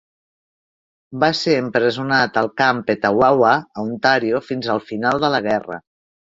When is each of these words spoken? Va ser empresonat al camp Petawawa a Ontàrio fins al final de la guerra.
Va 1.23 1.29
ser 1.39 1.57
empresonat 1.65 2.41
al 2.43 2.49
camp 2.63 2.81
Petawawa 2.89 3.53
a 3.61 3.87
Ontàrio 3.87 4.43
fins 4.51 4.75
al 4.79 4.85
final 4.93 5.25
de 5.29 5.35
la 5.39 5.47
guerra. 5.53 5.83